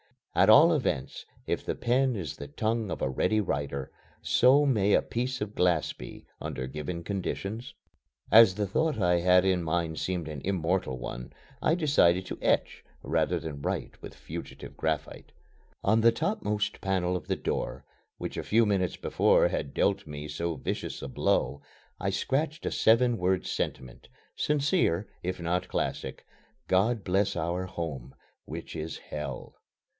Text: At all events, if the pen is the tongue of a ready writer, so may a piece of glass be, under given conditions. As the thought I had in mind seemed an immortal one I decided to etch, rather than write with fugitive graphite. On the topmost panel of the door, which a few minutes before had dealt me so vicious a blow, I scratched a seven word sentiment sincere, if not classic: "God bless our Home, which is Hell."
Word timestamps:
At 0.33 0.49
all 0.49 0.73
events, 0.73 1.25
if 1.45 1.63
the 1.63 1.75
pen 1.75 2.15
is 2.15 2.37
the 2.37 2.47
tongue 2.47 2.89
of 2.89 3.01
a 3.01 3.09
ready 3.09 3.39
writer, 3.39 3.91
so 4.21 4.65
may 4.65 4.93
a 4.93 5.01
piece 5.01 5.41
of 5.41 5.53
glass 5.53 5.93
be, 5.93 6.25
under 6.39 6.65
given 6.65 7.03
conditions. 7.03 7.75
As 8.31 8.55
the 8.55 8.65
thought 8.65 8.97
I 8.97 9.19
had 9.19 9.43
in 9.45 9.61
mind 9.61 9.99
seemed 9.99 10.27
an 10.29 10.41
immortal 10.43 10.97
one 10.97 11.33
I 11.61 11.75
decided 11.75 12.25
to 12.27 12.39
etch, 12.41 12.83
rather 13.03 13.39
than 13.39 13.61
write 13.61 14.01
with 14.01 14.15
fugitive 14.15 14.75
graphite. 14.77 15.33
On 15.83 16.01
the 16.01 16.13
topmost 16.13 16.79
panel 16.81 17.15
of 17.17 17.27
the 17.27 17.35
door, 17.35 17.85
which 18.17 18.37
a 18.37 18.41
few 18.43 18.65
minutes 18.65 18.95
before 18.95 19.49
had 19.49 19.73
dealt 19.73 20.07
me 20.07 20.27
so 20.29 20.55
vicious 20.55 21.01
a 21.03 21.09
blow, 21.09 21.61
I 21.99 22.09
scratched 22.09 22.65
a 22.65 22.71
seven 22.71 23.17
word 23.17 23.45
sentiment 23.45 24.07
sincere, 24.35 25.09
if 25.21 25.39
not 25.39 25.67
classic: 25.67 26.25
"God 26.67 27.03
bless 27.03 27.35
our 27.35 27.65
Home, 27.65 28.15
which 28.45 28.75
is 28.75 28.97
Hell." 28.97 29.57